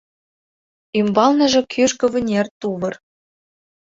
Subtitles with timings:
[0.99, 2.93] Ӱмбалныже кӱжгӧ вынер тувыр.